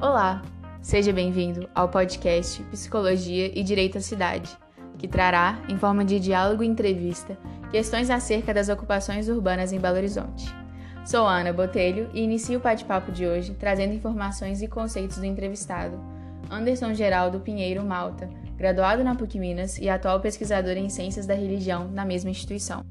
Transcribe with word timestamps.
Olá, 0.00 0.40
seja 0.80 1.12
bem-vindo 1.12 1.68
ao 1.74 1.86
podcast 1.86 2.62
Psicologia 2.70 3.52
e 3.54 3.62
Direito 3.62 3.98
à 3.98 4.00
Cidade, 4.00 4.50
que 4.96 5.06
trará, 5.06 5.60
em 5.68 5.76
forma 5.76 6.06
de 6.06 6.18
diálogo 6.18 6.62
e 6.62 6.66
entrevista, 6.66 7.36
questões 7.70 8.08
acerca 8.08 8.54
das 8.54 8.70
ocupações 8.70 9.28
urbanas 9.28 9.74
em 9.74 9.78
Belo 9.78 9.98
Horizonte. 9.98 10.56
Sou 11.04 11.26
Ana 11.26 11.52
Botelho 11.52 12.08
e 12.14 12.22
inicio 12.22 12.58
o 12.58 12.62
bate-papo 12.62 13.12
de 13.12 13.26
hoje 13.26 13.52
trazendo 13.52 13.92
informações 13.92 14.62
e 14.62 14.68
conceitos 14.68 15.18
do 15.18 15.26
entrevistado, 15.26 16.00
Anderson 16.50 16.94
Geraldo 16.94 17.40
Pinheiro 17.40 17.84
Malta, 17.84 18.26
graduado 18.56 19.04
na 19.04 19.14
PUC 19.14 19.38
Minas 19.38 19.76
e 19.76 19.90
atual 19.90 20.18
pesquisador 20.18 20.78
em 20.78 20.88
Ciências 20.88 21.26
da 21.26 21.34
Religião 21.34 21.88
na 21.88 22.06
mesma 22.06 22.30
instituição. 22.30 22.86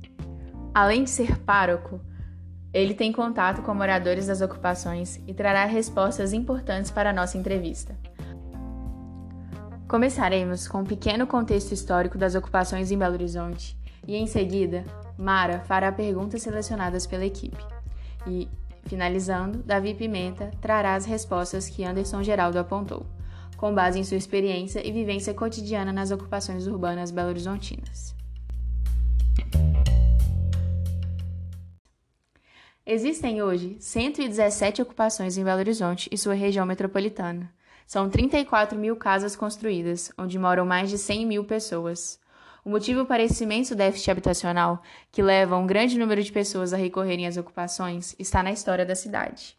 Além 0.76 1.05
de 1.05 1.09
ser 1.09 1.39
pároco, 1.39 1.99
ele 2.73 2.93
tem 2.93 3.11
contato 3.11 3.62
com 3.62 3.73
moradores 3.73 4.27
das 4.27 4.41
ocupações 4.41 5.20
e 5.27 5.34
trará 5.34 5.66
respostas 5.66 6.34
importantes 6.34 6.91
para 6.91 7.09
a 7.09 7.13
nossa 7.13 7.38
entrevista. 7.38 7.95
Começaremos 9.88 10.67
com 10.67 10.81
um 10.81 10.85
pequeno 10.85 11.25
contexto 11.25 11.71
histórico 11.71 12.17
das 12.17 12.35
ocupações 12.35 12.91
em 12.91 12.97
Belo 12.97 13.16
Horizonte 13.16 13.75
e, 14.08 14.16
em 14.16 14.27
seguida, 14.27 14.85
Mara 15.17 15.61
fará 15.61 15.91
perguntas 15.91 16.44
selecionadas 16.44 17.08
pela 17.08 17.25
equipe. 17.25 17.58
E, 18.27 18.47
finalizando, 18.86 19.63
Davi 19.63 19.95
Pimenta 19.95 20.52
trará 20.61 20.94
as 20.94 21.05
respostas 21.05 21.67
que 21.67 21.83
Anderson 21.83 22.22
Geraldo 22.22 22.59
apontou, 22.59 23.03
com 23.58 23.73
base 23.73 23.99
em 23.99 24.03
sua 24.03 24.17
experiência 24.17 24.88
e 24.88 24.91
vivência 24.91 25.33
cotidiana 25.33 25.91
nas 25.91 26.11
ocupações 26.11 26.67
urbanas 26.67 27.09
belo-horizontinas. 27.09 28.19
Existem 32.91 33.43
hoje 33.43 33.77
117 33.79 34.81
ocupações 34.81 35.38
em 35.38 35.43
Belo 35.43 35.59
Horizonte 35.59 36.09
e 36.11 36.17
sua 36.17 36.33
região 36.33 36.66
metropolitana. 36.66 37.53
São 37.86 38.09
34 38.09 38.75
mil 38.80 38.95
casas 38.95 39.36
construídas, 39.36 40.11
onde 40.17 40.39
moram 40.39 40.66
mais 40.66 40.89
de 40.89 40.97
100 40.97 41.23
mil 41.23 41.44
pessoas. 41.44 42.19
O 42.66 42.69
motivo 42.72 43.05
para 43.05 43.22
esse 43.22 43.44
imenso 43.44 43.75
déficit 43.75 44.09
habitacional, 44.09 44.81
que 45.11 45.22
leva 45.22 45.55
um 45.55 45.67
grande 45.67 45.99
número 45.99 46.23
de 46.23 46.31
pessoas 46.31 46.73
a 46.73 46.77
recorrerem 46.77 47.27
às 47.27 47.38
ocupações, 47.38 48.16
está 48.17 48.41
na 48.41 48.52
história 48.52 48.88
da 48.88 48.95
cidade. 48.95 49.55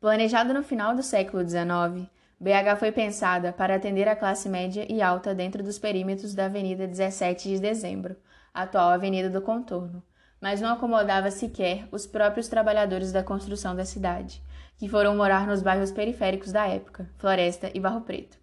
Planejada 0.00 0.54
no 0.54 0.62
final 0.62 0.94
do 0.94 1.02
século 1.02 1.42
XIX, 1.42 2.08
BH 2.38 2.78
foi 2.78 2.92
pensada 2.92 3.52
para 3.52 3.74
atender 3.74 4.06
a 4.06 4.14
classe 4.14 4.48
média 4.48 4.86
e 4.88 5.02
alta 5.02 5.34
dentro 5.34 5.64
dos 5.64 5.80
perímetros 5.80 6.32
da 6.32 6.44
Avenida 6.44 6.86
17 6.86 7.48
de 7.48 7.58
Dezembro, 7.58 8.14
atual 8.54 8.90
Avenida 8.90 9.28
do 9.28 9.42
Contorno, 9.42 10.00
mas 10.40 10.60
não 10.60 10.72
acomodava 10.72 11.30
sequer 11.30 11.88
os 11.90 12.06
próprios 12.06 12.48
trabalhadores 12.48 13.12
da 13.12 13.22
construção 13.22 13.74
da 13.74 13.84
cidade, 13.84 14.42
que 14.76 14.88
foram 14.88 15.16
morar 15.16 15.46
nos 15.46 15.62
bairros 15.62 15.90
periféricos 15.90 16.52
da 16.52 16.66
época, 16.66 17.10
Floresta 17.18 17.70
e 17.74 17.80
Barro 17.80 18.02
Preto. 18.02 18.38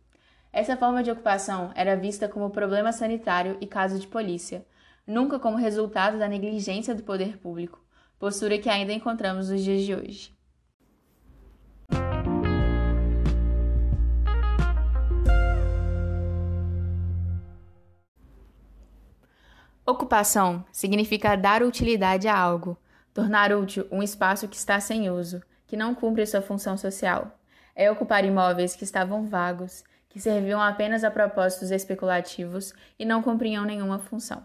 Essa 0.51 0.77
forma 0.77 1.01
de 1.01 1.11
ocupação 1.11 1.71
era 1.75 1.95
vista 1.95 2.27
como 2.27 2.49
problema 2.49 2.91
sanitário 2.91 3.57
e 3.61 3.67
caso 3.67 3.97
de 3.99 4.07
polícia, 4.07 4.66
nunca 5.07 5.39
como 5.39 5.57
resultado 5.57 6.17
da 6.19 6.27
negligência 6.27 6.93
do 6.93 7.03
poder 7.03 7.38
público, 7.38 7.81
postura 8.19 8.57
que 8.57 8.69
ainda 8.69 8.93
encontramos 8.93 9.49
nos 9.49 9.63
dias 9.63 9.83
de 9.83 9.93
hoje. 9.93 10.34
Ocupação 19.88 20.66
significa 20.72 21.36
dar 21.36 21.61
utilidade 21.61 22.28
a 22.28 22.36
algo, 22.36 22.75
tornar 23.14 23.53
útil 23.53 23.88
um 23.91 24.02
espaço 24.02 24.47
que 24.47 24.55
está 24.55 24.80
sem 24.80 25.11
uso, 25.11 25.44
que 25.67 25.78
não 25.78 25.94
cumpre 25.94 26.25
sua 26.25 26.41
função 26.41 26.75
social. 26.75 27.38
É 27.75 27.91
ocupar 27.91 28.25
imóveis 28.25 28.75
que 28.75 28.83
estavam 28.83 29.28
vagos, 29.28 29.83
que 30.09 30.19
serviam 30.19 30.59
apenas 30.59 31.03
a 31.03 31.12
propósitos 31.12 31.69
especulativos 31.69 32.74
e 32.97 33.06
não 33.06 33.22
cumpriam 33.22 33.63
nenhuma 33.63 34.00
função. 34.00 34.44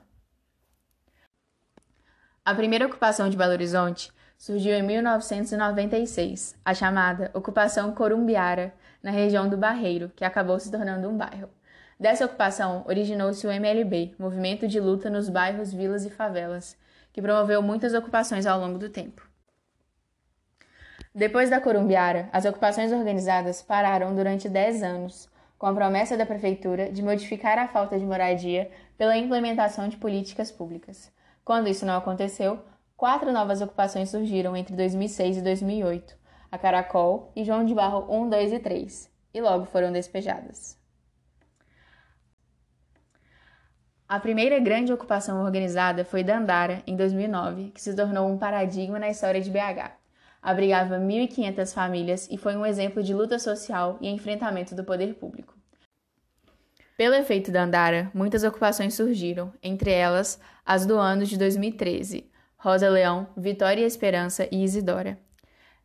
A 2.45 2.55
primeira 2.55 2.87
ocupação 2.87 3.31
de 3.31 3.37
Belo 3.37 3.53
Horizonte 3.53 4.13
surgiu 4.37 4.75
em 4.75 4.83
1996, 4.83 6.55
a 6.63 6.75
chamada 6.75 7.31
Ocupação 7.33 7.95
Corumbiara, 7.95 8.75
na 9.03 9.11
região 9.11 9.49
do 9.49 9.57
Barreiro, 9.57 10.13
que 10.15 10.25
acabou 10.25 10.61
se 10.61 10.71
tornando 10.71 11.09
um 11.09 11.17
bairro. 11.17 11.49
Dessa 12.01 12.25
ocupação 12.25 12.83
originou-se 12.89 13.47
o 13.47 13.51
MLB, 13.51 14.15
Movimento 14.19 14.67
de 14.67 14.81
Luta 14.81 15.11
nos 15.11 15.29
Bairros, 15.29 15.71
Vilas 15.71 16.07
e 16.07 16.09
Favelas, 16.09 16.75
que 17.13 17.21
promoveu 17.21 17.61
muitas 17.61 17.93
ocupações 17.93 18.47
ao 18.47 18.59
longo 18.59 18.79
do 18.79 18.89
tempo. 18.89 19.29
Depois 21.15 21.51
da 21.51 21.61
Corumbiara, 21.61 22.31
as 22.33 22.47
ocupações 22.47 22.91
organizadas 22.91 23.61
pararam 23.61 24.15
durante 24.15 24.49
10 24.49 24.83
anos, 24.83 25.29
com 25.59 25.67
a 25.67 25.75
promessa 25.75 26.17
da 26.17 26.25
prefeitura 26.25 26.91
de 26.91 27.03
modificar 27.03 27.59
a 27.59 27.69
falta 27.69 27.99
de 27.99 28.07
moradia 28.07 28.71
pela 28.97 29.19
implementação 29.19 29.87
de 29.87 29.99
políticas 29.99 30.51
públicas. 30.51 31.13
Quando 31.45 31.69
isso 31.69 31.85
não 31.85 31.99
aconteceu, 31.99 32.65
quatro 32.97 33.31
novas 33.31 33.61
ocupações 33.61 34.09
surgiram 34.09 34.57
entre 34.57 34.75
2006 34.75 35.37
e 35.37 35.43
2008, 35.43 36.17
a 36.51 36.57
Caracol 36.57 37.31
e 37.37 37.45
João 37.45 37.63
de 37.63 37.75
Barro 37.75 38.07
1, 38.09 38.31
2 38.31 38.53
e 38.55 38.59
3, 38.59 39.11
e 39.35 39.41
logo 39.43 39.67
foram 39.67 39.93
despejadas. 39.93 40.80
A 44.11 44.19
primeira 44.19 44.59
grande 44.59 44.93
ocupação 44.93 45.41
organizada 45.41 46.05
foi 46.05 46.25
Dandara, 46.25 46.83
em 46.85 46.97
2009, 46.97 47.71
que 47.71 47.81
se 47.81 47.95
tornou 47.95 48.29
um 48.29 48.37
paradigma 48.37 48.99
na 48.99 49.09
história 49.09 49.41
de 49.41 49.49
BH. 49.49 49.93
Abrigava 50.43 50.99
1.500 50.99 51.73
famílias 51.73 52.29
e 52.29 52.37
foi 52.37 52.57
um 52.57 52.67
exemplo 52.67 53.05
de 53.05 53.15
luta 53.15 53.39
social 53.39 53.99
e 54.01 54.09
enfrentamento 54.09 54.75
do 54.75 54.83
poder 54.83 55.15
público. 55.15 55.55
Pelo 56.97 57.15
efeito 57.15 57.53
Dandara, 57.53 58.11
muitas 58.13 58.43
ocupações 58.43 58.95
surgiram, 58.95 59.53
entre 59.63 59.93
elas 59.93 60.41
as 60.67 60.85
do 60.85 60.99
ano 60.99 61.25
de 61.25 61.39
2013, 61.39 62.29
Rosa 62.57 62.89
Leão, 62.89 63.29
Vitória 63.37 63.83
e 63.83 63.87
Esperança 63.87 64.49
e 64.51 64.65
Isidora. 64.65 65.21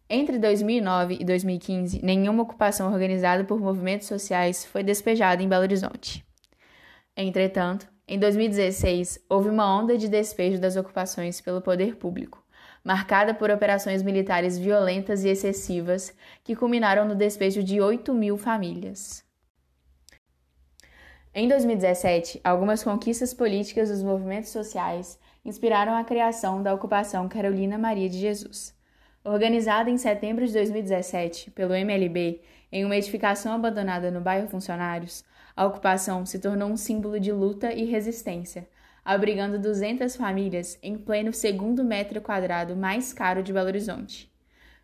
Entre 0.09 0.39
2009 0.39 1.19
e 1.21 1.23
2015, 1.23 2.03
nenhuma 2.03 2.41
ocupação 2.41 2.91
organizada 2.91 3.43
por 3.43 3.59
movimentos 3.59 4.07
sociais 4.07 4.65
foi 4.65 4.81
despejada 4.81 5.43
em 5.43 5.47
Belo 5.47 5.61
Horizonte. 5.61 6.25
Entretanto, 7.15 7.93
em 8.07 8.19
2016, 8.19 9.25
houve 9.27 9.49
uma 9.49 9.65
onda 9.65 9.97
de 9.97 10.07
despejo 10.07 10.59
das 10.59 10.75
ocupações 10.75 11.41
pelo 11.41 11.59
poder 11.59 11.95
público, 11.95 12.43
marcada 12.83 13.33
por 13.33 13.49
operações 13.49 14.03
militares 14.03 14.59
violentas 14.59 15.23
e 15.23 15.29
excessivas 15.29 16.13
que 16.43 16.55
culminaram 16.55 17.03
no 17.03 17.15
despejo 17.15 17.63
de 17.63 17.81
8 17.81 18.13
mil 18.13 18.37
famílias. 18.37 19.25
Em 21.33 21.47
2017, 21.47 22.39
algumas 22.43 22.83
conquistas 22.83 23.33
políticas 23.33 23.89
dos 23.89 24.03
movimentos 24.03 24.51
sociais 24.51 25.19
inspiraram 25.43 25.95
a 25.95 26.03
criação 26.03 26.61
da 26.61 26.75
ocupação 26.75 27.27
Carolina 27.27 27.75
Maria 27.75 28.07
de 28.07 28.19
Jesus. 28.19 28.73
Organizada 29.23 29.89
em 29.89 29.97
setembro 29.97 30.45
de 30.45 30.53
2017 30.53 31.49
pelo 31.51 31.73
MLB 31.73 32.39
em 32.71 32.85
uma 32.85 32.95
edificação 32.95 33.51
abandonada 33.53 34.11
no 34.11 34.21
bairro 34.21 34.47
Funcionários, 34.47 35.25
a 35.55 35.65
ocupação 35.65 36.25
se 36.25 36.39
tornou 36.39 36.69
um 36.69 36.75
símbolo 36.75 37.19
de 37.19 37.31
luta 37.31 37.71
e 37.71 37.85
resistência, 37.85 38.67
abrigando 39.03 39.57
200 39.57 40.15
famílias 40.15 40.77
em 40.83 40.97
pleno 40.97 41.31
segundo 41.31 41.83
metro 41.83 42.19
quadrado 42.21 42.75
mais 42.75 43.13
caro 43.13 43.41
de 43.41 43.53
Belo 43.53 43.67
Horizonte. 43.67 44.29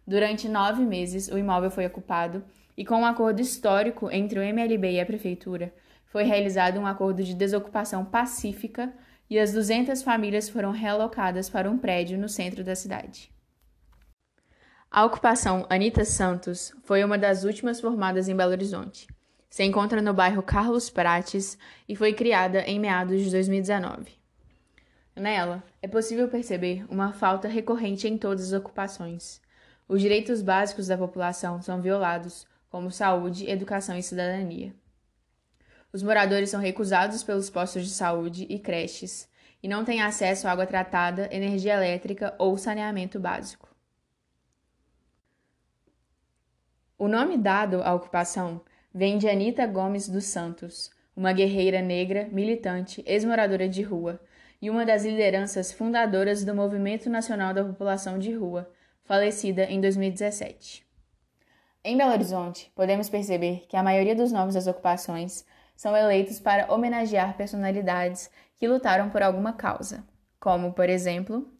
Durante 0.08 0.48
nove 0.48 0.84
meses, 0.84 1.28
o 1.28 1.38
imóvel 1.38 1.70
foi 1.70 1.86
ocupado 1.86 2.44
e, 2.78 2.86
com 2.86 3.02
um 3.02 3.06
acordo 3.06 3.42
histórico 3.42 4.10
entre 4.12 4.40
o 4.40 4.42
MLB 4.42 4.94
e 4.94 5.00
a 5.02 5.06
Prefeitura, 5.06 5.74
foi 6.06 6.24
realizado 6.24 6.80
um 6.80 6.86
acordo 6.86 7.24
de 7.24 7.34
desocupação 7.34 8.06
pacífica 8.06 8.94
e 9.30 9.40
as 9.40 9.54
200 9.54 10.04
famílias 10.04 10.50
foram 10.50 10.72
realocadas 10.72 11.50
para 11.50 11.70
um 11.70 11.78
prédio 11.78 12.18
no 12.18 12.30
centro 12.30 12.64
da 12.64 12.76
cidade. 12.76 13.32
A 14.90 15.06
ocupação 15.06 15.66
Anita 15.70 16.04
Santos 16.04 16.74
foi 16.84 17.04
uma 17.04 17.18
das 17.18 17.44
últimas 17.44 17.80
formadas 17.80 18.28
em 18.28 18.36
Belo 18.36 18.52
Horizonte. 18.52 19.08
Se 19.52 19.66
encontra 19.66 20.02
no 20.02 20.14
bairro 20.14 20.42
Carlos 20.42 20.90
Prates 20.90 21.58
e 21.86 21.94
foi 21.94 22.14
criada 22.14 22.62
em 22.62 22.80
meados 22.80 23.22
de 23.22 23.30
2019. 23.30 24.14
Nela, 25.14 25.62
é 25.82 25.90
possível 25.90 26.30
perceber 26.30 26.86
uma 26.90 27.12
falta 27.12 27.50
recorrente 27.50 28.08
em 28.08 28.18
todas 28.18 28.54
as 28.54 28.58
ocupações. 28.58 29.42
Os 29.90 30.00
direitos 30.00 30.42
básicos 30.42 30.88
da 30.88 30.98
população 30.98 31.62
são 31.62 31.82
violados, 31.82 32.48
como 32.70 32.90
saúde, 32.90 33.50
educação 33.50 33.98
e 33.98 34.02
cidadania. 34.02 34.74
Os 35.92 36.02
moradores 36.02 36.50
são 36.50 36.62
recusados 36.62 37.22
pelos 37.22 37.50
postos 37.50 37.84
de 37.84 37.92
saúde 37.92 38.48
e 38.50 38.58
creches 38.58 39.30
e 39.62 39.68
não 39.68 39.84
têm 39.84 40.02
acesso 40.02 40.48
à 40.48 40.52
água 40.54 40.66
tratada, 40.66 41.28
energia 41.30 41.74
elétrica 41.74 42.34
ou 42.40 42.58
saneamento 42.58 43.20
básico. 43.20 43.68
O 46.98 47.10
nome 47.10 47.38
dado 47.38 47.84
à 47.84 47.94
ocupação 47.94 48.62
vem 48.94 49.18
de 49.18 49.30
Anita 49.30 49.66
Gomes 49.66 50.10
dos 50.10 50.26
Santos, 50.26 50.92
uma 51.16 51.32
guerreira 51.32 51.82
negra, 51.82 52.28
militante, 52.32 53.04
ex-moradora 53.06 53.68
de 53.68 53.82
rua 53.82 54.20
e 54.62 54.70
uma 54.70 54.86
das 54.86 55.06
lideranças 55.06 55.72
fundadoras 55.72 56.44
do 56.44 56.54
Movimento 56.54 57.10
Nacional 57.10 57.54
da 57.54 57.64
População 57.64 58.20
de 58.20 58.32
Rua, 58.34 58.70
falecida 59.04 59.64
em 59.64 59.82
2017. 59.82 60.86
Em 61.84 61.98
Belo 61.98 62.12
Horizonte, 62.12 62.72
podemos 62.76 63.10
perceber 63.10 63.66
que 63.68 63.76
a 63.76 63.82
maioria 63.82 64.16
dos 64.16 64.32
nomes 64.32 64.54
das 64.54 64.68
ocupações 64.68 65.46
são 65.76 65.98
eleitos 65.98 66.40
para 66.40 66.72
homenagear 66.72 67.36
personalidades 67.36 68.30
que 68.58 68.68
lutaram 68.68 69.10
por 69.10 69.24
alguma 69.24 69.54
causa, 69.54 70.04
como, 70.40 70.74
por 70.74 70.90
exemplo, 70.90 71.52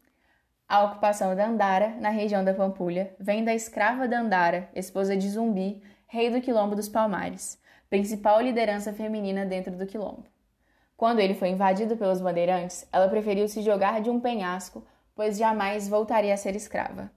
a 0.70 0.84
ocupação 0.84 1.36
da 1.36 1.48
Andara, 1.48 1.96
na 2.00 2.10
região 2.10 2.46
da 2.46 2.54
Pampulha, 2.54 3.16
vem 3.20 3.44
da 3.44 3.54
escrava 3.54 4.08
Dandara, 4.08 4.70
esposa 4.76 5.18
de 5.18 5.28
Zumbi, 5.28 5.82
rei 6.14 6.30
do 6.30 6.42
Quilombo 6.42 6.76
dos 6.76 6.90
Palmares, 6.90 7.58
principal 7.90 8.42
liderança 8.42 8.92
feminina 8.92 9.46
dentro 9.46 9.72
do 9.78 9.88
Quilombo. 9.88 10.26
Quando 10.98 11.20
ele 11.20 11.34
foi 11.34 11.48
invadido 11.48 11.96
pelos 11.96 12.20
bandeirantes, 12.20 12.86
ela 12.92 13.08
preferiu 13.08 13.48
se 13.48 13.62
jogar 13.62 14.02
de 14.02 14.10
um 14.10 14.20
penhasco, 14.20 14.86
pois 15.16 15.38
jamais 15.38 15.88
voltaria 15.88 16.34
a 16.34 16.38
ser 16.38 16.54
escrava. 16.54 17.10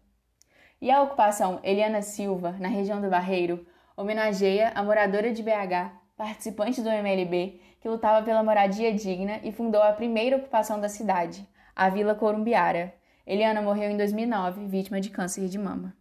E 0.81 0.93
a 0.93 1.03
ocupação 1.03 1.59
Eliana 1.65 2.03
Silva, 2.03 2.53
na 2.53 2.69
região 2.69 3.01
do 3.01 3.11
Barreiro, 3.11 3.67
homenageia 3.97 4.71
a 4.77 4.83
moradora 4.85 5.33
de 5.33 5.43
BH, 5.43 5.91
participante 6.17 6.81
do 6.81 6.89
MLB, 6.89 7.61
que 7.81 7.89
lutava 7.89 8.25
pela 8.25 8.45
moradia 8.45 8.95
digna 8.95 9.41
e 9.43 9.51
fundou 9.51 9.83
a 9.83 9.93
primeira 9.93 10.37
ocupação 10.37 10.81
da 10.81 10.89
cidade, 10.89 11.45
a 11.75 11.89
Vila 11.89 12.15
Corumbiara. 12.15 12.95
Eliana 13.27 13.61
morreu 13.61 13.91
em 13.91 13.97
2009, 13.97 14.69
vítima 14.69 15.01
de 15.01 15.11
câncer 15.11 15.49
de 15.49 15.59
mama. 15.59 15.97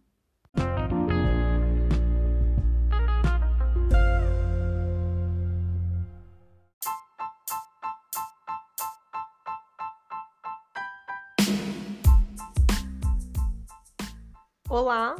Olá, 14.76 15.14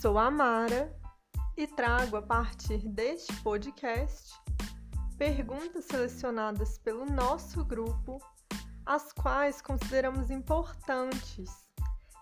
sou 0.00 0.18
a 0.18 0.28
Mara 0.28 0.92
e 1.56 1.68
trago 1.68 2.16
a 2.16 2.22
partir 2.22 2.88
deste 2.88 3.32
podcast 3.40 4.34
perguntas 5.16 5.84
selecionadas 5.84 6.78
pelo 6.78 7.06
nosso 7.06 7.64
grupo, 7.64 8.18
as 8.84 9.12
quais 9.12 9.62
consideramos 9.62 10.32
importantes 10.32 11.48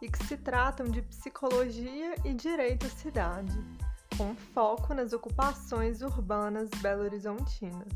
e 0.03 0.11
que 0.11 0.23
se 0.27 0.37
tratam 0.37 0.85
de 0.85 1.01
psicologia 1.01 2.15
e 2.27 2.35
direito 2.35 2.85
à 2.85 2.91
cidade, 2.91 3.59
com 4.19 4.37
foco 4.53 4.93
nas 4.93 5.15
ocupações 5.15 6.03
urbanas 6.03 6.69
belo-horizontinas. 6.83 7.89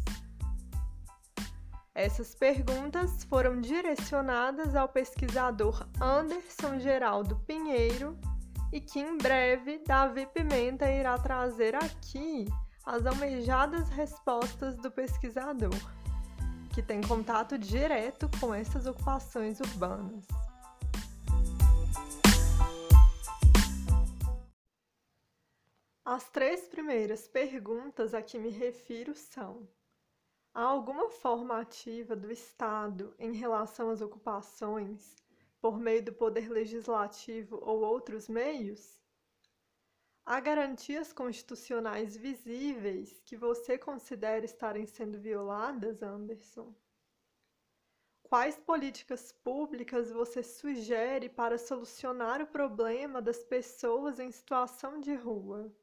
Essas 1.94 2.34
perguntas 2.34 3.24
foram 3.24 3.60
direcionadas 3.60 4.74
ao 4.74 4.88
pesquisador 4.88 5.86
Anderson 6.00 6.78
Geraldo 6.78 7.36
Pinheiro 7.46 8.18
e 8.74 8.80
que 8.80 8.98
em 8.98 9.16
breve 9.16 9.78
Davi 9.86 10.26
Pimenta 10.26 10.90
irá 10.90 11.16
trazer 11.16 11.76
aqui 11.76 12.44
as 12.84 13.06
almejadas 13.06 13.88
respostas 13.88 14.74
do 14.74 14.90
pesquisador, 14.90 15.70
que 16.74 16.82
tem 16.82 17.00
contato 17.00 17.56
direto 17.56 18.28
com 18.40 18.52
essas 18.52 18.84
ocupações 18.84 19.60
urbanas. 19.60 20.26
As 26.04 26.28
três 26.30 26.66
primeiras 26.66 27.28
perguntas 27.28 28.12
a 28.12 28.20
que 28.20 28.40
me 28.40 28.50
refiro 28.50 29.14
são: 29.14 29.68
há 30.52 30.62
alguma 30.62 31.08
forma 31.10 31.60
ativa 31.60 32.16
do 32.16 32.28
Estado 32.28 33.14
em 33.20 33.32
relação 33.34 33.88
às 33.88 34.00
ocupações 34.00 35.14
por 35.64 35.80
meio 35.80 36.02
do 36.04 36.12
poder 36.12 36.50
legislativo 36.50 37.58
ou 37.62 37.80
outros 37.80 38.28
meios? 38.28 39.00
Há 40.26 40.38
garantias 40.38 41.10
constitucionais 41.10 42.14
visíveis 42.14 43.22
que 43.24 43.34
você 43.34 43.78
considera 43.78 44.44
estarem 44.44 44.84
sendo 44.84 45.18
violadas, 45.18 46.02
Anderson? 46.02 46.74
Quais 48.24 48.58
políticas 48.58 49.32
públicas 49.32 50.12
você 50.12 50.42
sugere 50.42 51.30
para 51.30 51.56
solucionar 51.56 52.42
o 52.42 52.46
problema 52.46 53.22
das 53.22 53.42
pessoas 53.42 54.20
em 54.20 54.30
situação 54.30 55.00
de 55.00 55.14
rua? 55.14 55.74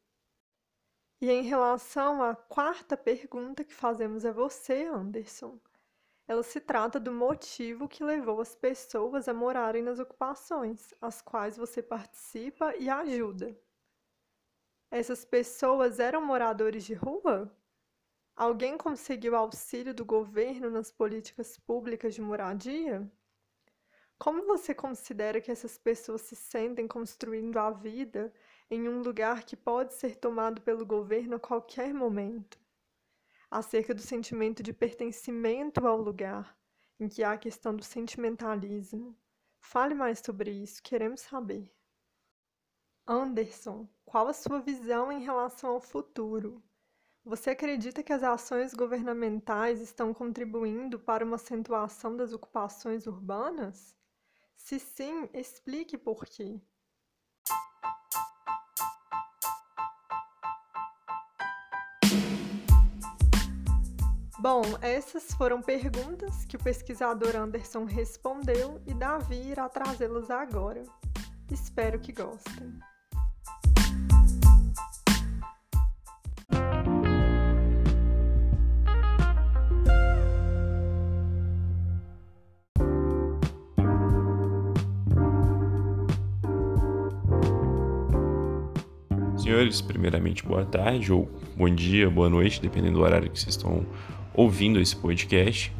E 1.20 1.28
em 1.28 1.42
relação 1.42 2.22
à 2.22 2.36
quarta 2.36 2.96
pergunta 2.96 3.64
que 3.64 3.74
fazemos 3.74 4.28
a 4.28 4.32
você, 4.32 4.84
Anderson, 4.84 5.60
ela 6.32 6.44
se 6.44 6.62
trata 6.62 6.98
do 6.98 7.12
motivo 7.12 7.90
que 7.90 8.06
levou 8.06 8.40
as 8.40 8.56
pessoas 8.56 9.28
a 9.28 9.34
morarem 9.34 9.84
nas 9.84 10.00
ocupações, 10.00 10.94
as 11.02 11.22
quais 11.22 11.58
você 11.58 11.84
participa 11.84 12.74
e 12.78 12.90
ajuda. 12.90 13.54
Essas 14.90 15.26
pessoas 15.26 16.00
eram 16.00 16.26
moradores 16.26 16.86
de 16.86 16.94
rua? 16.94 17.54
Alguém 18.34 18.78
conseguiu 18.78 19.36
auxílio 19.36 19.94
do 19.94 20.06
governo 20.06 20.70
nas 20.70 20.90
políticas 20.90 21.58
públicas 21.58 22.16
de 22.16 22.22
moradia? 22.22 23.12
Como 24.18 24.46
você 24.46 24.74
considera 24.74 25.42
que 25.42 25.52
essas 25.52 25.78
pessoas 25.78 26.22
se 26.22 26.36
sentem 26.38 26.88
construindo 26.88 27.58
a 27.58 27.72
vida 27.72 28.34
em 28.70 28.88
um 28.88 29.02
lugar 29.02 29.44
que 29.44 29.58
pode 29.58 29.94
ser 29.96 30.16
tomado 30.16 30.62
pelo 30.62 30.86
governo 30.86 31.36
a 31.36 31.40
qualquer 31.42 31.94
momento? 31.94 32.58
Acerca 33.52 33.94
do 33.94 34.02
sentimento 34.02 34.64
de 34.64 34.72
pertencimento 34.72 35.86
ao 35.86 36.02
lugar, 36.02 36.58
em 36.98 37.10
que 37.10 37.22
há 37.22 37.34
a 37.34 37.38
questão 37.38 37.76
do 37.76 37.84
sentimentalismo. 37.84 39.16
Fale 39.60 39.94
mais 39.94 40.20
sobre 40.26 40.50
isso, 40.50 40.82
queremos 40.82 41.20
saber. 41.20 41.70
Anderson, 43.06 43.90
qual 44.06 44.28
a 44.30 44.34
sua 44.34 44.62
visão 44.62 45.12
em 45.12 45.20
relação 45.20 45.72
ao 45.72 45.82
futuro? 45.82 46.64
Você 47.26 47.52
acredita 47.52 48.02
que 48.02 48.14
as 48.14 48.24
ações 48.24 48.74
governamentais 48.74 49.82
estão 49.82 50.14
contribuindo 50.14 50.98
para 50.98 51.26
uma 51.26 51.36
acentuação 51.36 52.16
das 52.16 52.34
ocupações 52.34 53.06
urbanas? 53.06 53.96
Se 54.56 54.80
sim, 54.80 55.30
explique 55.34 55.98
por 55.98 56.26
quê. 56.26 56.62
Bom, 64.42 64.64
essas 64.82 65.36
foram 65.36 65.62
perguntas 65.62 66.46
que 66.46 66.56
o 66.56 66.60
pesquisador 66.60 67.36
Anderson 67.36 67.86
respondeu 67.86 68.82
e 68.88 68.94
Davi 68.96 69.36
irá 69.36 69.70
trazê-las 69.70 70.32
agora. 70.32 70.82
Espero 71.52 72.00
que 72.00 72.12
gostem. 72.12 72.74
Senhores, 89.38 89.82
primeiramente 89.82 90.44
boa 90.44 90.66
tarde 90.66 91.14
ou 91.14 91.30
bom 91.56 91.70
dia, 91.70 92.10
boa 92.10 92.30
noite, 92.30 92.60
dependendo 92.60 92.98
do 92.98 93.04
horário 93.04 93.30
que 93.30 93.40
vocês 93.40 93.56
estão 93.56 93.86
ouvindo 94.34 94.80
esse 94.80 94.96
podcast. 94.96 95.74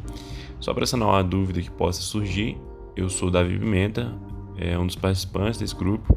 Só 0.60 0.72
para 0.72 0.86
sanar 0.86 1.08
uma 1.08 1.24
dúvida 1.24 1.60
que 1.60 1.70
possa 1.70 2.00
surgir, 2.00 2.56
eu 2.96 3.08
sou 3.08 3.30
Davi 3.30 3.58
Pimenta, 3.58 4.14
é 4.56 4.78
um 4.78 4.86
dos 4.86 4.96
participantes 4.96 5.58
desse 5.58 5.74
grupo. 5.74 6.16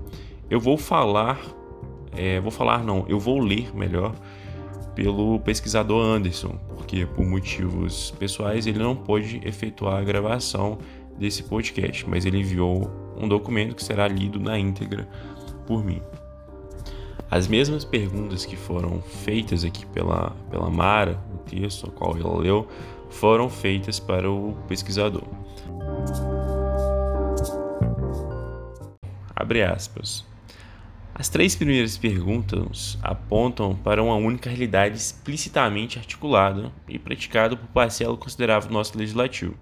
Eu 0.49 0.59
vou 0.59 0.77
falar, 0.77 1.39
é, 2.15 2.39
vou 2.39 2.51
falar 2.51 2.83
não, 2.83 3.05
eu 3.07 3.19
vou 3.19 3.39
ler 3.39 3.75
melhor 3.75 4.13
pelo 4.93 5.39
pesquisador 5.39 6.03
Anderson, 6.03 6.57
porque 6.75 7.05
por 7.05 7.25
motivos 7.25 8.11
pessoais 8.11 8.67
ele 8.67 8.79
não 8.79 8.95
pôde 8.95 9.41
efetuar 9.43 9.97
a 9.97 10.03
gravação 10.03 10.77
desse 11.17 11.43
podcast, 11.43 12.07
mas 12.09 12.25
ele 12.25 12.39
enviou 12.39 12.89
um 13.17 13.27
documento 13.27 13.75
que 13.75 13.83
será 13.83 14.07
lido 14.07 14.39
na 14.39 14.59
íntegra 14.59 15.07
por 15.65 15.83
mim. 15.83 16.01
As 17.29 17.47
mesmas 17.47 17.83
perguntas 17.83 18.45
que 18.45 18.55
foram 18.55 19.01
feitas 19.01 19.63
aqui 19.63 19.85
pela, 19.87 20.31
pela 20.49 20.69
Mara, 20.69 21.19
no 21.31 21.39
texto 21.39 21.85
ao 21.85 21.91
qual 21.91 22.17
ela 22.17 22.37
leu, 22.37 22.67
foram 23.09 23.49
feitas 23.49 23.99
para 23.99 24.29
o 24.29 24.55
pesquisador. 24.67 25.23
Abre 29.35 29.63
aspas. 29.63 30.25
As 31.13 31.29
três 31.29 31.55
primeiras 31.55 31.97
perguntas 31.97 32.97
apontam 33.01 33.75
para 33.75 34.03
uma 34.03 34.15
única 34.15 34.49
realidade 34.49 34.97
explicitamente 34.97 35.97
articulada 35.97 36.71
e 36.89 36.99
praticada 36.99 37.55
por 37.55 37.67
parcela 37.67 38.17
considerável 38.17 38.67
do 38.67 38.73
nosso 38.73 38.97
legislativo, 38.97 39.55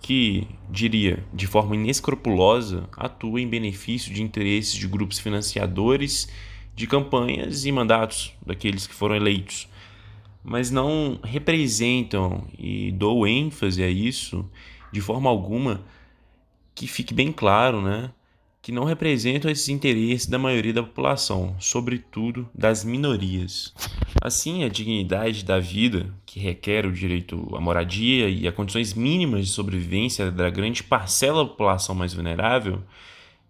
que, 0.00 0.48
diria, 0.68 1.24
de 1.32 1.46
forma 1.46 1.76
inescrupulosa, 1.76 2.88
atua 2.96 3.40
em 3.40 3.48
benefício 3.48 4.12
de 4.12 4.22
interesses 4.22 4.74
de 4.74 4.88
grupos 4.88 5.18
financiadores 5.18 6.28
de 6.74 6.86
campanhas 6.86 7.64
e 7.64 7.72
mandatos 7.72 8.32
daqueles 8.44 8.86
que 8.86 8.94
foram 8.94 9.14
eleitos, 9.14 9.68
mas 10.42 10.70
não 10.70 11.18
representam 11.22 12.46
e 12.58 12.92
dou 12.92 13.26
ênfase 13.26 13.82
a 13.82 13.88
isso 13.88 14.48
de 14.92 15.00
forma 15.00 15.30
alguma 15.30 15.82
que 16.74 16.86
fique 16.86 17.14
bem 17.14 17.32
claro, 17.32 17.80
né? 17.80 18.10
que 18.64 18.72
não 18.72 18.84
representam 18.84 19.50
esses 19.50 19.68
interesses 19.68 20.26
da 20.26 20.38
maioria 20.38 20.72
da 20.72 20.82
população, 20.82 21.54
sobretudo 21.60 22.48
das 22.54 22.82
minorias. 22.82 23.74
Assim, 24.22 24.64
a 24.64 24.70
dignidade 24.70 25.44
da 25.44 25.60
vida, 25.60 26.10
que 26.24 26.40
requer 26.40 26.86
o 26.86 26.92
direito 26.92 27.54
à 27.54 27.60
moradia 27.60 28.26
e 28.30 28.48
a 28.48 28.52
condições 28.52 28.94
mínimas 28.94 29.48
de 29.48 29.52
sobrevivência 29.52 30.30
da 30.30 30.48
grande 30.48 30.82
parcela 30.82 31.42
da 31.42 31.50
população 31.50 31.94
mais 31.94 32.14
vulnerável, 32.14 32.82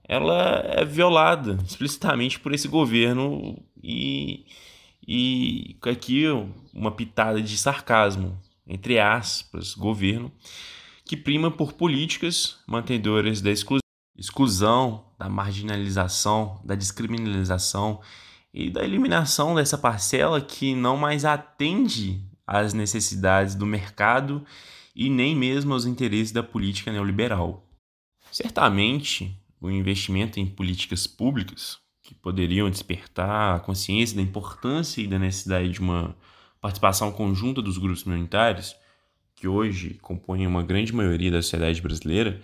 ela 0.07 0.63
é 0.67 0.85
violada 0.85 1.59
explicitamente 1.67 2.39
por 2.39 2.53
esse 2.53 2.69
governo 2.69 3.59
e, 3.83 4.45
e 5.07 5.77
aqui 5.83 6.25
uma 6.73 6.91
pitada 6.91 7.41
de 7.41 7.57
sarcasmo, 7.57 8.39
entre 8.67 8.99
aspas, 8.99 9.75
governo, 9.75 10.31
que 11.05 11.17
prima 11.17 11.51
por 11.51 11.73
políticas 11.73 12.59
mantedoras 12.67 13.41
da 13.41 13.51
exclusão 13.51 15.05
da 15.19 15.29
marginalização, 15.29 16.61
da 16.65 16.75
descriminalização 16.75 18.01
e 18.53 18.71
da 18.71 18.85
eliminação 18.85 19.55
dessa 19.55 19.77
parcela 19.79 20.41
que 20.41 20.75
não 20.75 20.97
mais 20.97 21.25
atende 21.25 22.23
às 22.47 22.73
necessidades 22.73 23.55
do 23.55 23.67
mercado 23.67 24.45
e 24.95 25.11
nem 25.11 25.35
mesmo 25.35 25.73
aos 25.73 25.87
interesses 25.87 26.31
da 26.31 26.43
política 26.43 26.93
neoliberal. 26.93 27.67
Certamente, 28.31 29.37
o 29.65 29.71
investimento 29.71 30.39
em 30.39 30.45
políticas 30.45 31.07
públicas 31.07 31.79
que 32.03 32.15
poderiam 32.15 32.69
despertar 32.69 33.57
a 33.57 33.61
consciência 33.61 34.15
da 34.15 34.23
importância 34.23 35.01
e 35.01 35.07
da 35.07 35.19
necessidade 35.19 35.71
de 35.71 35.81
uma 35.81 36.15
participação 36.61 37.11
conjunta 37.11 37.63
dos 37.63 37.79
grupos 37.79 38.05
minoritários, 38.05 38.77
que 39.35 39.49
hoje 39.49 39.95
compõem 40.03 40.47
uma 40.47 40.63
grande 40.63 40.95
maioria 40.95 41.31
da 41.31 41.41
sociedade 41.41 41.81
brasileira, 41.81 42.43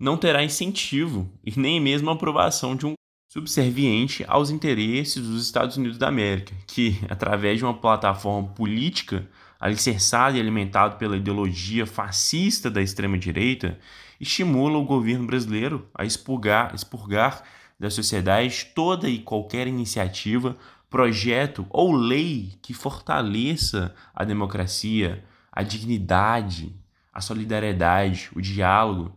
não 0.00 0.16
terá 0.16 0.42
incentivo 0.42 1.30
e 1.44 1.52
nem 1.58 1.78
mesmo 1.78 2.08
aprovação 2.08 2.74
de 2.74 2.86
um 2.86 2.94
subserviente 3.36 4.24
aos 4.26 4.48
interesses 4.48 5.22
dos 5.22 5.44
Estados 5.44 5.76
Unidos 5.76 5.98
da 5.98 6.08
América, 6.08 6.54
que, 6.66 6.98
através 7.06 7.58
de 7.58 7.64
uma 7.66 7.74
plataforma 7.74 8.48
política 8.48 9.28
alicerçada 9.60 10.38
e 10.38 10.40
alimentada 10.40 10.96
pela 10.96 11.18
ideologia 11.18 11.86
fascista 11.86 12.70
da 12.70 12.80
extrema-direita, 12.80 13.78
estimula 14.18 14.78
o 14.78 14.86
governo 14.86 15.26
brasileiro 15.26 15.86
a 15.94 16.06
expurgar, 16.06 16.74
expurgar 16.74 17.42
da 17.78 17.90
sociedade 17.90 18.68
toda 18.74 19.06
e 19.06 19.18
qualquer 19.18 19.66
iniciativa, 19.66 20.56
projeto 20.88 21.66
ou 21.68 21.92
lei 21.92 22.54
que 22.62 22.72
fortaleça 22.72 23.94
a 24.14 24.24
democracia, 24.24 25.22
a 25.52 25.62
dignidade, 25.62 26.74
a 27.12 27.20
solidariedade, 27.20 28.30
o 28.34 28.40
diálogo 28.40 29.14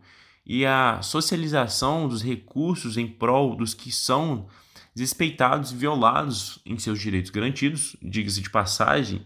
e 0.52 0.66
a 0.66 1.00
socialização 1.00 2.08
dos 2.08 2.24
recursos 2.24 2.96
em 2.96 3.06
prol 3.06 3.54
dos 3.54 3.72
que 3.72 3.92
são 3.92 4.48
desrespeitados 4.92 5.70
e 5.70 5.76
violados 5.76 6.58
em 6.66 6.76
seus 6.76 6.98
direitos 7.00 7.30
garantidos, 7.30 7.94
diga-se 8.02 8.40
de 8.40 8.50
passagem, 8.50 9.24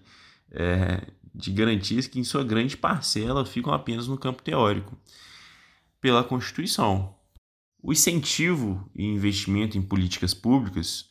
é, 0.50 1.00
de 1.34 1.50
garantias 1.50 2.06
que 2.06 2.20
em 2.20 2.24
sua 2.24 2.44
grande 2.44 2.76
parcela 2.76 3.46
ficam 3.46 3.72
apenas 3.72 4.06
no 4.06 4.18
campo 4.18 4.42
teórico, 4.42 4.98
pela 5.98 6.22
Constituição. 6.22 7.14
O 7.82 7.90
incentivo 7.90 8.86
e 8.94 9.06
investimento 9.06 9.78
em 9.78 9.82
políticas 9.82 10.34
públicas, 10.34 11.08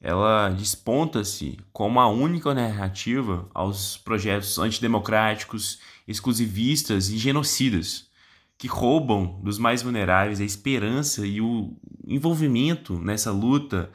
ela 0.00 0.48
desponta-se 0.48 1.60
como 1.72 2.00
a 2.00 2.08
única 2.08 2.52
narrativa 2.52 3.48
aos 3.54 3.98
projetos 3.98 4.58
antidemocráticos, 4.58 5.78
exclusivistas 6.08 7.08
e 7.08 7.18
genocidas, 7.18 8.12
que 8.58 8.68
roubam 8.68 9.40
dos 9.42 9.58
mais 9.58 9.82
vulneráveis 9.82 10.40
a 10.40 10.44
esperança 10.44 11.26
e 11.26 11.40
o 11.40 11.76
envolvimento 12.06 12.98
nessa 12.98 13.30
luta, 13.30 13.90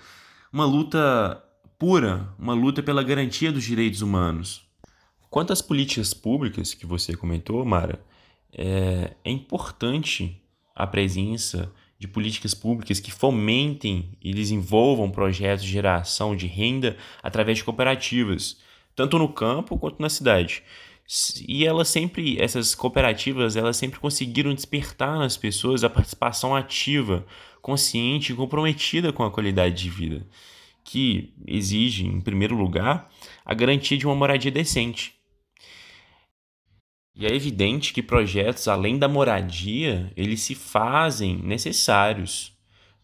uma 0.51 0.65
luta 0.65 1.41
pura, 1.77 2.33
uma 2.37 2.53
luta 2.53 2.83
pela 2.83 3.03
garantia 3.03 3.51
dos 3.51 3.63
direitos 3.63 4.01
humanos. 4.01 4.67
Quanto 5.29 5.53
às 5.53 5.61
políticas 5.61 6.13
públicas 6.13 6.73
que 6.73 6.85
você 6.85 7.15
comentou, 7.15 7.63
Mara, 7.63 8.03
é, 8.51 9.15
é 9.23 9.31
importante 9.31 10.41
a 10.75 10.87
presença 10.87 11.71
de 11.99 12.07
políticas 12.07 12.53
públicas 12.53 12.99
que 12.99 13.11
fomentem 13.11 14.17
e 14.21 14.33
desenvolvam 14.33 15.11
projetos 15.11 15.65
de 15.65 15.71
geração 15.71 16.35
de 16.35 16.47
renda 16.47 16.97
através 17.21 17.57
de 17.57 17.63
cooperativas, 17.63 18.57
tanto 18.95 19.19
no 19.19 19.27
campo 19.29 19.77
quanto 19.77 20.01
na 20.01 20.09
cidade. 20.09 20.63
E 21.47 21.65
elas 21.65 21.87
sempre, 21.87 22.39
essas 22.39 22.75
cooperativas, 22.75 23.55
elas 23.55 23.77
sempre 23.77 23.99
conseguiram 23.99 24.53
despertar 24.53 25.17
nas 25.17 25.35
pessoas 25.35 25.83
a 25.83 25.89
participação 25.89 26.55
ativa, 26.55 27.25
consciente 27.63 28.31
e 28.31 28.35
comprometida 28.35 29.11
com 29.11 29.23
a 29.23 29.31
qualidade 29.31 29.81
de 29.81 29.89
vida, 29.89 30.27
que 30.83 31.33
exige, 31.47 32.05
em 32.05 32.21
primeiro 32.21 32.55
lugar, 32.55 33.09
a 33.43 33.55
garantia 33.55 33.97
de 33.97 34.05
uma 34.05 34.13
moradia 34.13 34.51
decente. 34.51 35.15
E 37.15 37.25
é 37.25 37.33
evidente 37.33 37.91
que 37.91 38.03
projetos 38.03 38.67
além 38.67 38.99
da 38.99 39.07
moradia, 39.07 40.13
eles 40.15 40.41
se 40.41 40.53
fazem 40.53 41.37
necessários 41.37 42.53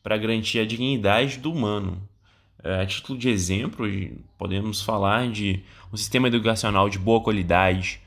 para 0.03 0.17
garantir 0.17 0.59
a 0.59 0.65
dignidade 0.65 1.37
do 1.39 1.51
humano. 1.51 2.07
É, 2.65 2.81
a 2.81 2.85
título 2.87 3.19
de 3.19 3.29
exemplo, 3.29 3.85
podemos 4.39 4.81
falar 4.81 5.29
de 5.29 5.63
um 5.93 5.95
sistema 5.95 6.29
educacional 6.29 6.89
de 6.89 6.97
boa 6.97 7.21
qualidade, 7.21 8.01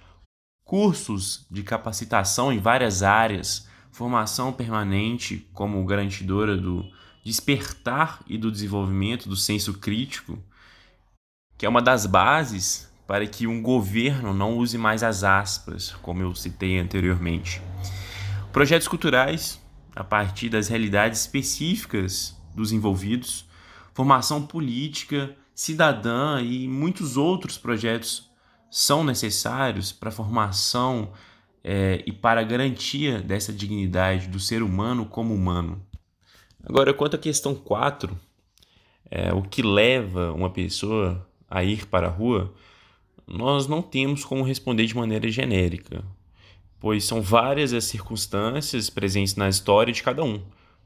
cursos 0.65 1.47
de 1.49 1.62
capacitação 1.62 2.53
em 2.53 2.59
várias 2.59 3.05
áreas, 3.05 3.69
formação 3.93 4.53
permanente 4.53 5.49
como 5.55 5.85
garantidora 5.85 6.57
do 6.57 6.85
despertar 7.25 8.21
e 8.27 8.37
do 8.37 8.50
desenvolvimento 8.50 9.29
do 9.29 9.37
senso 9.37 9.75
crítico, 9.75 10.37
que 11.57 11.65
é 11.65 11.69
uma 11.69 11.81
das 11.81 12.05
bases 12.05 12.93
para 13.07 13.29
que 13.29 13.47
um 13.47 13.62
governo 13.62 14.35
não 14.35 14.59
use 14.59 14.77
mais 14.77 15.05
as 15.05 15.23
aspas, 15.23 15.93
como 16.03 16.21
eu 16.23 16.35
citei 16.35 16.81
anteriormente. 16.81 17.62
Projetos 18.53 18.88
culturais, 18.88 19.62
a 19.95 20.03
partir 20.03 20.49
das 20.49 20.67
realidades 20.67 21.21
específicas 21.21 22.37
dos 22.57 22.73
envolvidos, 22.73 23.48
formação 23.99 24.47
política, 24.47 25.35
cidadã 25.52 26.40
e 26.40 26.69
muitos 26.69 27.17
outros 27.17 27.59
projetos 27.59 28.31
são 28.71 29.02
necessários 29.02 29.90
para 29.90 30.09
a 30.09 30.12
formação 30.12 31.11
é, 31.64 32.05
e 32.07 32.12
para 32.12 32.40
a 32.40 32.45
garantia 32.45 33.21
dessa 33.21 33.52
dignidade 33.52 34.28
do 34.28 34.38
ser 34.38 34.62
humano 34.62 35.05
como 35.05 35.35
humano. 35.35 35.85
Agora, 36.64 36.95
quanto 36.95 37.17
à 37.17 37.19
questão 37.19 37.57
4, 37.57 38.17
é, 39.11 39.35
o 39.35 39.43
que 39.43 39.62
leva 39.62 40.33
uma 40.33 40.50
pessoa 40.50 41.28
a 41.50 41.64
ir 41.64 41.85
para 41.87 42.07
a 42.07 42.11
rua, 42.11 42.55
nós 43.26 43.67
não 43.67 43.83
temos 43.83 44.25
como 44.25 44.45
responder 44.45 44.87
de 44.87 44.95
maneira 44.95 45.28
genérica, 45.28 46.05
pois 46.78 47.05
são 47.05 47.21
várias 47.21 47.73
as 47.73 47.87
circunstâncias 47.87 48.88
presentes 48.88 49.35
na 49.35 49.49
história 49.49 49.93
de 49.93 50.05
cada 50.05 50.23
um. 50.23 50.40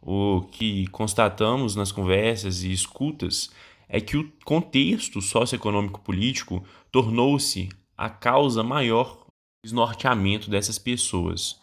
O 0.04 0.42
que 0.50 0.88
constatamos 0.88 1.76
nas 1.76 1.92
conversas 1.92 2.64
e 2.64 2.73
escutas 2.73 3.50
é 3.88 4.00
que 4.00 4.16
o 4.16 4.32
contexto 4.44 5.23
socioeconômico 5.23 6.00
político 6.00 6.64
tornou-se 6.90 7.68
a 7.97 8.11
causa 8.11 8.64
maior 8.64 9.25
desnorteamento 9.64 10.50
dessas 10.50 10.76
pessoas. 10.76 11.61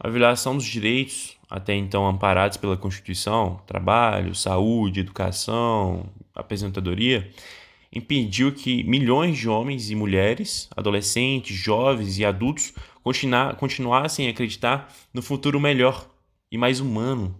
A 0.00 0.08
violação 0.08 0.56
dos 0.56 0.64
direitos, 0.64 1.36
até 1.50 1.74
então 1.74 2.06
amparados 2.06 2.56
pela 2.56 2.78
Constituição, 2.78 3.60
trabalho, 3.66 4.34
saúde, 4.34 5.00
educação, 5.00 6.08
apresentadoria, 6.34 7.30
impediu 7.92 8.52
que 8.52 8.84
milhões 8.84 9.36
de 9.36 9.50
homens 9.50 9.90
e 9.90 9.94
mulheres, 9.94 10.66
adolescentes, 10.74 11.54
jovens 11.54 12.18
e 12.18 12.24
adultos 12.24 12.72
continuassem 13.58 14.28
a 14.28 14.30
acreditar 14.30 14.90
no 15.12 15.20
futuro 15.20 15.60
melhor 15.60 16.08
e 16.50 16.56
mais 16.56 16.80
humano 16.80 17.38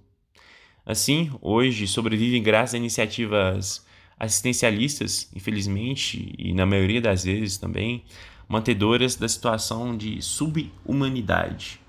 Assim, 0.87 1.33
hoje 1.43 1.89
sobrevivem 1.89 2.41
graças 2.41 2.75
a 2.75 2.79
iniciativas 2.79 3.85
assistencialistas, 4.17 5.29
infelizmente, 5.35 6.33
e 6.39 6.55
na 6.55 6.65
maioria 6.65 7.01
das 7.01 7.25
vezes 7.25 7.59
também, 7.59 8.05
mantedoras 8.49 9.17
da 9.17 9.29
situação 9.29 9.97
de 9.97 10.23
subhumanidade. 10.23 11.81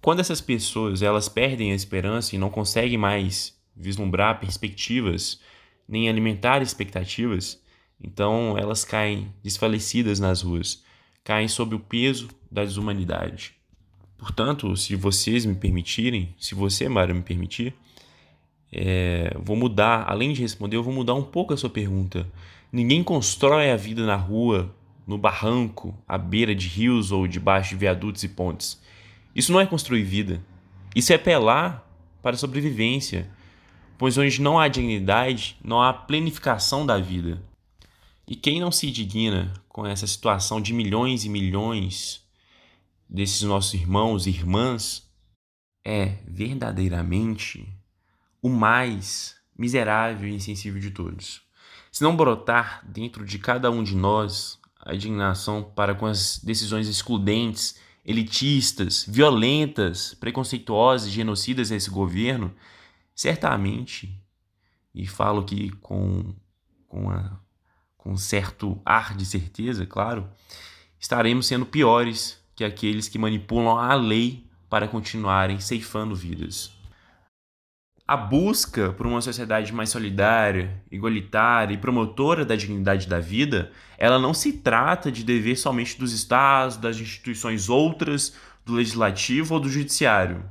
Quando 0.00 0.20
essas 0.20 0.40
pessoas 0.40 1.02
elas 1.02 1.28
perdem 1.28 1.72
a 1.72 1.74
esperança 1.74 2.36
e 2.36 2.38
não 2.38 2.48
conseguem 2.48 2.96
mais 2.96 3.58
vislumbrar 3.76 4.38
perspectivas, 4.38 5.40
nem 5.88 6.08
alimentar 6.08 6.62
expectativas, 6.62 7.60
então 8.00 8.56
elas 8.56 8.84
caem 8.84 9.34
desfalecidas 9.42 10.20
nas 10.20 10.42
ruas, 10.42 10.84
caem 11.24 11.48
sob 11.48 11.74
o 11.74 11.80
peso 11.80 12.28
da 12.48 12.64
desumanidade. 12.64 13.56
Portanto, 14.16 14.76
se 14.76 14.94
vocês 14.94 15.44
me 15.44 15.56
permitirem, 15.56 16.32
se 16.38 16.54
você, 16.54 16.88
Mara, 16.88 17.12
me 17.12 17.22
permitir, 17.22 17.74
é, 18.72 19.36
vou 19.42 19.56
mudar, 19.56 20.04
além 20.08 20.32
de 20.32 20.42
responder, 20.42 20.76
eu 20.76 20.82
vou 20.82 20.92
mudar 20.92 21.14
um 21.14 21.22
pouco 21.22 21.52
a 21.52 21.56
sua 21.56 21.70
pergunta. 21.70 22.26
Ninguém 22.72 23.02
constrói 23.02 23.70
a 23.70 23.76
vida 23.76 24.06
na 24.06 24.16
rua, 24.16 24.74
no 25.06 25.18
barranco, 25.18 25.94
à 26.06 26.16
beira 26.16 26.54
de 26.54 26.68
rios 26.68 27.10
ou 27.10 27.26
debaixo 27.26 27.70
de 27.70 27.76
viadutos 27.76 28.22
e 28.22 28.28
pontes. 28.28 28.80
Isso 29.34 29.52
não 29.52 29.60
é 29.60 29.66
construir 29.66 30.04
vida. 30.04 30.40
Isso 30.94 31.12
é 31.12 31.16
apelar 31.16 31.84
para 32.22 32.36
a 32.36 32.38
sobrevivência, 32.38 33.28
pois 33.98 34.16
onde 34.16 34.40
não 34.40 34.58
há 34.58 34.68
dignidade, 34.68 35.56
não 35.64 35.82
há 35.82 35.92
planificação 35.92 36.86
da 36.86 36.98
vida. 36.98 37.42
E 38.26 38.36
quem 38.36 38.60
não 38.60 38.70
se 38.70 38.90
digna 38.90 39.52
com 39.68 39.84
essa 39.84 40.06
situação 40.06 40.60
de 40.60 40.72
milhões 40.72 41.24
e 41.24 41.28
milhões 41.28 42.24
desses 43.08 43.42
nossos 43.42 43.74
irmãos 43.74 44.26
e 44.26 44.30
irmãs 44.30 45.10
é 45.84 46.18
verdadeiramente 46.26 47.66
o 48.42 48.48
mais 48.48 49.36
miserável 49.56 50.28
e 50.28 50.34
insensível 50.34 50.80
de 50.80 50.90
todos. 50.90 51.42
Se 51.92 52.02
não 52.02 52.16
brotar 52.16 52.84
dentro 52.86 53.24
de 53.24 53.38
cada 53.38 53.70
um 53.70 53.82
de 53.82 53.94
nós 53.96 54.58
a 54.80 54.94
indignação 54.94 55.62
para 55.62 55.94
com 55.94 56.06
as 56.06 56.38
decisões 56.38 56.88
excludentes, 56.88 57.78
elitistas, 58.04 59.04
violentas, 59.06 60.14
preconceituosas 60.14 61.10
genocidas 61.10 61.68
desse 61.68 61.90
governo, 61.90 62.54
certamente, 63.14 64.18
e 64.94 65.06
falo 65.06 65.40
aqui 65.40 65.70
com, 65.80 66.34
com, 66.88 67.10
a, 67.10 67.38
com 67.96 68.16
certo 68.16 68.80
ar 68.84 69.14
de 69.14 69.26
certeza, 69.26 69.84
claro, 69.84 70.28
estaremos 70.98 71.46
sendo 71.46 71.66
piores 71.66 72.42
que 72.54 72.64
aqueles 72.64 73.08
que 73.08 73.18
manipulam 73.18 73.78
a 73.78 73.94
lei 73.94 74.46
para 74.68 74.88
continuarem 74.88 75.60
ceifando 75.60 76.14
vidas. 76.14 76.79
A 78.10 78.16
busca 78.16 78.92
por 78.92 79.06
uma 79.06 79.20
sociedade 79.20 79.72
mais 79.72 79.88
solidária, 79.88 80.82
igualitária 80.90 81.74
e 81.74 81.78
promotora 81.78 82.44
da 82.44 82.56
dignidade 82.56 83.06
da 83.06 83.20
vida, 83.20 83.70
ela 83.96 84.18
não 84.18 84.34
se 84.34 84.54
trata 84.54 85.12
de 85.12 85.22
dever 85.22 85.56
somente 85.56 85.96
dos 85.96 86.12
estados, 86.12 86.76
das 86.76 86.96
instituições 86.96 87.68
outras, 87.68 88.34
do 88.66 88.72
legislativo 88.72 89.54
ou 89.54 89.60
do 89.60 89.68
judiciário. 89.68 90.42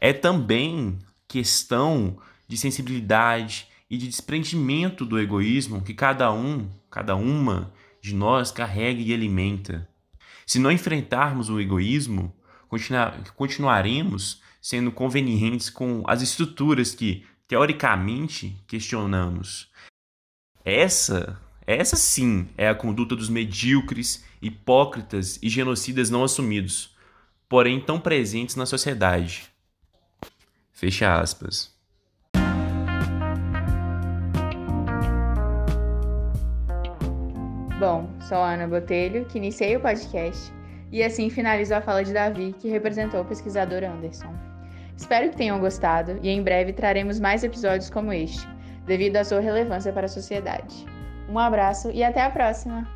É 0.00 0.14
também 0.14 0.98
questão 1.28 2.16
de 2.48 2.56
sensibilidade 2.56 3.68
e 3.90 3.98
de 3.98 4.08
desprendimento 4.08 5.04
do 5.04 5.20
egoísmo 5.20 5.82
que 5.82 5.92
cada 5.92 6.32
um, 6.32 6.70
cada 6.90 7.16
uma 7.16 7.70
de 8.00 8.14
nós 8.14 8.50
carrega 8.50 9.02
e 9.02 9.12
alimenta. 9.12 9.86
Se 10.46 10.58
não 10.58 10.72
enfrentarmos 10.72 11.50
o 11.50 11.60
egoísmo, 11.60 12.34
continuaremos 13.36 14.40
sendo 14.66 14.90
convenientes 14.90 15.70
com 15.70 16.02
as 16.08 16.22
estruturas 16.22 16.92
que, 16.92 17.24
teoricamente, 17.46 18.60
questionamos. 18.66 19.70
Essa, 20.64 21.40
essa 21.64 21.94
sim 21.94 22.48
é 22.58 22.68
a 22.68 22.74
conduta 22.74 23.14
dos 23.14 23.28
medíocres, 23.28 24.24
hipócritas 24.42 25.38
e 25.40 25.48
genocidas 25.48 26.10
não 26.10 26.24
assumidos, 26.24 26.96
porém 27.48 27.80
tão 27.80 28.00
presentes 28.00 28.56
na 28.56 28.66
sociedade. 28.66 29.48
Fecha 30.72 31.14
aspas. 31.14 31.72
Bom, 37.78 38.12
sou 38.28 38.38
a 38.38 38.54
Ana 38.54 38.66
Botelho, 38.66 39.26
que 39.26 39.38
iniciei 39.38 39.76
o 39.76 39.80
podcast, 39.80 40.52
e 40.90 41.04
assim 41.04 41.30
finalizo 41.30 41.72
a 41.72 41.80
fala 41.80 42.02
de 42.02 42.12
Davi, 42.12 42.52
que 42.58 42.68
representou 42.68 43.20
o 43.20 43.24
pesquisador 43.24 43.84
Anderson. 43.84 44.45
Espero 44.96 45.30
que 45.30 45.36
tenham 45.36 45.60
gostado 45.60 46.18
e 46.22 46.28
em 46.28 46.42
breve 46.42 46.72
traremos 46.72 47.20
mais 47.20 47.44
episódios 47.44 47.90
como 47.90 48.12
este, 48.12 48.46
devido 48.86 49.16
à 49.16 49.24
sua 49.24 49.40
relevância 49.40 49.92
para 49.92 50.06
a 50.06 50.08
sociedade. 50.08 50.86
Um 51.28 51.38
abraço 51.38 51.90
e 51.90 52.02
até 52.02 52.22
a 52.22 52.30
próxima! 52.30 52.95